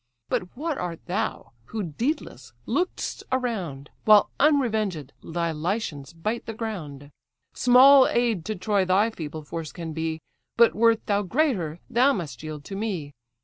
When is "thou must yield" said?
11.87-12.63